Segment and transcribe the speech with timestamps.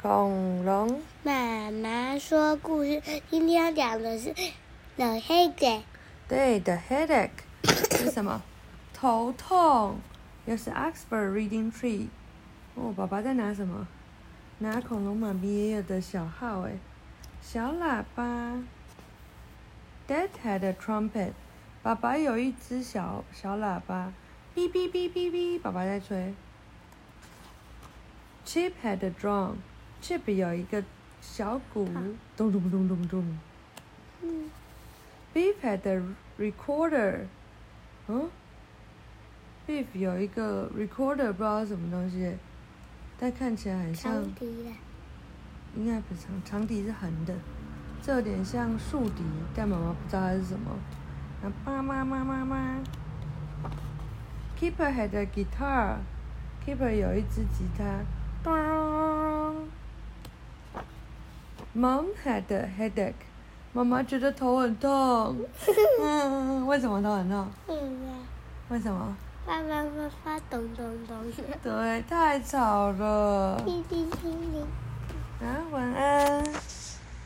[0.00, 1.00] 恐龙。
[1.22, 4.34] 妈妈说故事，今天要讲的是
[4.96, 5.82] The Headache。
[6.28, 7.30] 对，The headache
[7.64, 8.42] 是什么？
[8.92, 9.98] 头痛。
[10.44, 12.08] 又是 Oxford Reading Tree。
[12.74, 13.88] 哦，爸爸在拿什么？
[14.58, 16.72] 拿恐龙妈咪爷爷的小号哎，
[17.40, 18.62] 小喇叭。
[20.06, 21.32] Dad had a trumpet。
[21.82, 24.12] 爸爸有一只小小喇叭，
[24.54, 26.34] 哔哔哔哔哔，爸爸在吹。
[28.44, 29.54] Chip had a drum。
[30.06, 30.80] Chip 有一个
[31.20, 31.84] 小鼓，
[32.36, 33.38] 咚咚咚咚咚。
[34.22, 34.48] 嗯
[35.34, 36.00] ，Beef had a
[36.38, 37.22] recorder。
[38.06, 38.30] 嗯
[39.66, 42.36] ，Beef 有一个 recorder，不知道是什么东西，
[43.18, 44.22] 但看起来很像。
[45.74, 47.34] 应该不是长，长笛是横的，
[48.00, 49.24] 这有点像竖笛，
[49.56, 50.70] 但妈妈不知道它是什么。
[51.42, 52.78] 啊，妈妈妈妈妈。
[54.56, 55.96] Keeper had a guitar。
[56.64, 58.04] Keeper 有一支吉他。
[58.44, 59.66] 咚。
[61.76, 63.12] Mom had a headache。
[63.74, 65.36] 妈妈觉得 头很痛。
[66.00, 67.46] 嗯，为什么头很痛？
[68.70, 69.14] 为什么？
[69.46, 71.16] 爸爸妈妈咚咚咚。
[71.62, 73.60] 对，太吵了。
[73.66, 74.62] 叮叮叮叮。
[75.46, 75.60] 啊。